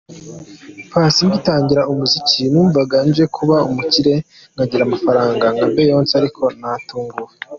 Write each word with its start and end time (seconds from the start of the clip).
Paccy: 0.91 1.21
Ngitangira 1.27 1.87
umuziki 1.91 2.41
numvaga 2.51 2.97
nje 3.07 3.23
kuba 3.35 3.57
umukire 3.69 4.13
nkagira 4.53 4.81
amafaranga 4.85 5.45
nka 5.55 5.67
Beyonce, 5.75 6.13
ariko 6.21 6.43
naratunguwe. 6.59 7.31